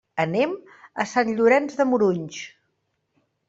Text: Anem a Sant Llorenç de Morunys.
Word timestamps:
Anem 0.21 0.55
a 1.03 1.05
Sant 1.11 1.31
Llorenç 1.41 1.77
de 1.83 1.89
Morunys. 1.93 2.43